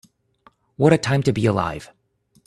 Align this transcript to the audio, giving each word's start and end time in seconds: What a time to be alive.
What 0.77 0.93
a 0.93 0.97
time 0.97 1.21
to 1.21 1.31
be 1.31 1.45
alive. 1.45 1.91